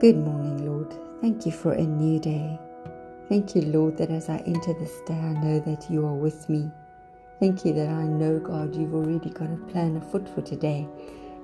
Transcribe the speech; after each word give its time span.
Good 0.00 0.16
morning, 0.16 0.66
Lord. 0.66 0.94
Thank 1.20 1.46
you 1.46 1.52
for 1.52 1.72
a 1.72 1.82
new 1.82 2.18
day. 2.18 2.58
Thank 3.28 3.54
you, 3.54 3.62
Lord, 3.62 3.96
that 3.98 4.10
as 4.10 4.28
I 4.28 4.38
enter 4.46 4.72
this 4.72 5.00
day, 5.06 5.14
I 5.14 5.32
know 5.34 5.60
that 5.60 5.90
you 5.90 6.06
are 6.06 6.14
with 6.14 6.48
me. 6.48 6.70
Thank 7.38 7.64
you 7.64 7.72
that 7.74 7.88
I 7.88 8.04
know, 8.04 8.38
God, 8.38 8.74
you've 8.74 8.94
already 8.94 9.30
got 9.30 9.52
a 9.52 9.56
plan 9.72 9.96
afoot 9.96 10.28
for 10.28 10.42
today. 10.42 10.88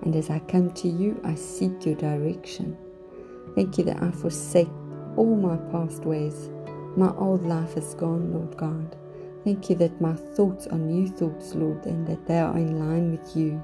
And 0.02 0.16
as 0.16 0.30
I 0.30 0.38
come 0.40 0.70
to 0.72 0.88
you, 0.88 1.20
I 1.24 1.34
seek 1.34 1.86
your 1.86 1.96
direction. 1.96 2.76
Thank 3.54 3.78
you 3.78 3.84
that 3.84 4.02
I 4.02 4.10
forsake 4.10 4.70
all 5.16 5.36
my 5.36 5.56
past 5.70 6.04
ways. 6.04 6.50
My 6.96 7.12
old 7.16 7.46
life 7.46 7.76
is 7.76 7.94
gone, 7.94 8.32
Lord 8.32 8.56
God. 8.56 8.96
Thank 9.44 9.70
you 9.70 9.76
that 9.76 10.00
my 10.00 10.14
thoughts 10.14 10.66
are 10.66 10.78
new 10.78 11.08
thoughts, 11.08 11.54
Lord, 11.54 11.86
and 11.86 12.06
that 12.06 12.26
they 12.26 12.38
are 12.38 12.56
in 12.56 12.78
line 12.78 13.10
with 13.12 13.36
you. 13.36 13.62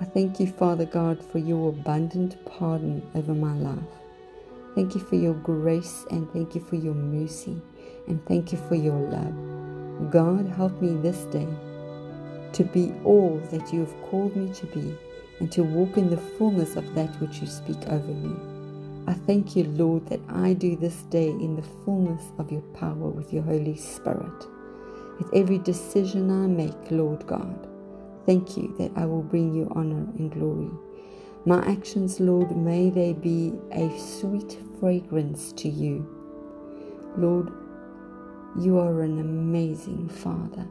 I 0.00 0.04
thank 0.04 0.40
you, 0.40 0.46
Father 0.46 0.84
God, 0.84 1.24
for 1.24 1.38
your 1.38 1.70
abundant 1.70 2.36
pardon 2.44 3.02
over 3.14 3.34
my 3.34 3.54
life. 3.54 3.78
Thank 4.74 4.94
you 4.94 5.00
for 5.00 5.16
your 5.16 5.34
grace 5.34 6.04
and 6.10 6.30
thank 6.32 6.54
you 6.54 6.60
for 6.60 6.76
your 6.76 6.94
mercy 6.94 7.62
and 8.06 8.24
thank 8.26 8.52
you 8.52 8.58
for 8.68 8.74
your 8.74 8.98
love. 8.98 10.10
God, 10.10 10.48
help 10.48 10.82
me 10.82 10.96
this 11.00 11.24
day 11.26 11.48
to 12.52 12.64
be 12.64 12.92
all 13.04 13.38
that 13.50 13.72
you 13.72 13.80
have 13.80 14.02
called 14.02 14.36
me 14.36 14.52
to 14.54 14.66
be 14.66 14.94
and 15.40 15.50
to 15.52 15.62
walk 15.62 15.96
in 15.96 16.10
the 16.10 16.16
fullness 16.16 16.76
of 16.76 16.94
that 16.94 17.10
which 17.20 17.40
you 17.40 17.46
speak 17.46 17.78
over 17.88 18.12
me. 18.12 18.36
I 19.06 19.14
thank 19.14 19.56
you, 19.56 19.64
Lord, 19.64 20.06
that 20.08 20.20
I 20.28 20.52
do 20.52 20.76
this 20.76 21.02
day 21.04 21.28
in 21.28 21.56
the 21.56 21.62
fullness 21.84 22.22
of 22.38 22.52
your 22.52 22.62
power 22.74 23.08
with 23.08 23.32
your 23.32 23.44
Holy 23.44 23.76
Spirit. 23.76 24.46
With 25.18 25.32
every 25.32 25.58
decision 25.58 26.30
I 26.30 26.46
make, 26.46 26.90
Lord 26.90 27.26
God, 27.26 27.66
thank 28.26 28.56
you 28.56 28.74
that 28.78 28.90
I 28.96 29.06
will 29.06 29.22
bring 29.22 29.54
you 29.54 29.72
honor 29.74 30.06
and 30.18 30.30
glory. 30.30 30.70
My 31.46 31.64
actions, 31.64 32.18
Lord, 32.18 32.56
may 32.56 32.90
they 32.90 33.12
be 33.12 33.54
a 33.70 33.88
sweet 33.98 34.58
fragrance 34.80 35.52
to 35.52 35.68
you. 35.68 36.04
Lord, 37.16 37.52
you 38.60 38.78
are 38.78 39.02
an 39.02 39.20
amazing 39.20 40.08
Father. 40.08 40.66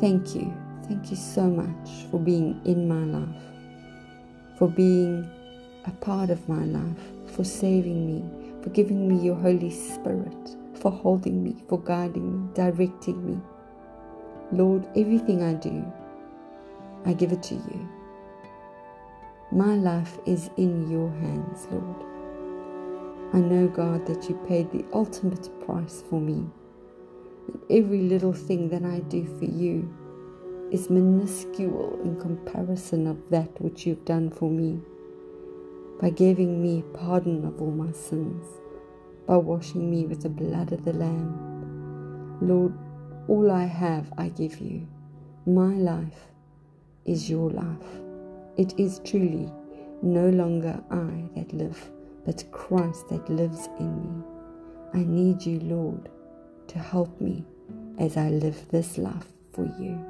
Thank 0.00 0.34
you. 0.34 0.52
Thank 0.86 1.10
you 1.10 1.16
so 1.16 1.44
much 1.44 1.88
for 2.10 2.18
being 2.18 2.60
in 2.64 2.88
my 2.88 3.18
life, 3.18 3.42
for 4.58 4.68
being 4.68 5.28
a 5.86 5.90
part 5.90 6.30
of 6.30 6.48
my 6.48 6.64
life, 6.64 6.98
for 7.34 7.44
saving 7.44 8.06
me, 8.06 8.24
for 8.62 8.70
giving 8.70 9.08
me 9.08 9.24
your 9.24 9.36
Holy 9.36 9.70
Spirit, 9.70 10.56
for 10.74 10.90
holding 10.90 11.42
me, 11.42 11.56
for 11.68 11.80
guiding 11.80 12.48
me, 12.48 12.54
directing 12.54 13.24
me. 13.24 13.40
Lord, 14.52 14.86
everything 14.96 15.42
I 15.42 15.54
do, 15.54 15.84
I 17.04 17.12
give 17.12 17.32
it 17.32 17.42
to 17.44 17.54
you. 17.54 17.88
My 19.52 19.76
life 19.76 20.18
is 20.26 20.50
in 20.56 20.90
your 20.90 21.08
hands, 21.08 21.68
Lord. 21.70 22.04
I 23.32 23.38
know, 23.38 23.68
God, 23.68 24.06
that 24.06 24.28
you 24.28 24.34
paid 24.48 24.72
the 24.72 24.84
ultimate 24.92 25.48
price 25.64 26.02
for 26.10 26.20
me. 26.20 26.50
And 27.46 27.60
every 27.70 28.02
little 28.02 28.32
thing 28.32 28.68
that 28.70 28.84
I 28.84 29.00
do 29.00 29.24
for 29.38 29.44
you 29.44 29.88
is 30.72 30.90
minuscule 30.90 32.00
in 32.02 32.20
comparison 32.20 33.06
of 33.06 33.18
that 33.30 33.60
which 33.60 33.86
you've 33.86 34.04
done 34.04 34.30
for 34.30 34.50
me. 34.50 34.80
By 36.00 36.10
giving 36.10 36.60
me 36.60 36.82
pardon 36.92 37.44
of 37.44 37.60
all 37.60 37.70
my 37.70 37.92
sins, 37.92 38.44
by 39.26 39.36
washing 39.36 39.88
me 39.88 40.06
with 40.06 40.22
the 40.22 40.28
blood 40.28 40.72
of 40.72 40.84
the 40.84 40.92
Lamb. 40.92 42.38
Lord, 42.40 42.74
all 43.30 43.52
I 43.52 43.64
have, 43.64 44.12
I 44.18 44.30
give 44.30 44.58
you. 44.58 44.88
My 45.46 45.72
life 45.74 46.26
is 47.04 47.30
your 47.30 47.48
life. 47.48 47.86
It 48.56 48.74
is 48.76 49.00
truly 49.04 49.48
no 50.02 50.30
longer 50.30 50.82
I 50.90 51.28
that 51.36 51.52
live, 51.52 51.92
but 52.26 52.44
Christ 52.50 53.08
that 53.08 53.30
lives 53.30 53.68
in 53.78 54.02
me. 54.02 54.24
I 54.94 55.04
need 55.04 55.46
you, 55.46 55.60
Lord, 55.60 56.08
to 56.66 56.80
help 56.80 57.20
me 57.20 57.44
as 58.00 58.16
I 58.16 58.30
live 58.30 58.68
this 58.70 58.98
life 58.98 59.28
for 59.52 59.64
you. 59.78 60.04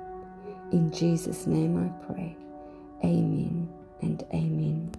In 0.73 0.91
Jesus' 0.91 1.47
name 1.47 1.77
I 1.77 2.07
pray. 2.07 2.35
Amen 3.05 3.69
and 4.01 4.25
amen. 4.33 4.90